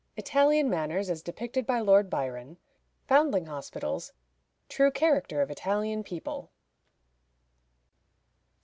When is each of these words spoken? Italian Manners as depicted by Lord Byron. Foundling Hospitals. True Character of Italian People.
Italian 0.17 0.67
Manners 0.67 1.11
as 1.11 1.21
depicted 1.21 1.67
by 1.67 1.79
Lord 1.79 2.09
Byron. 2.09 2.57
Foundling 3.07 3.45
Hospitals. 3.45 4.13
True 4.67 4.89
Character 4.89 5.43
of 5.43 5.51
Italian 5.51 6.03
People. 6.03 6.49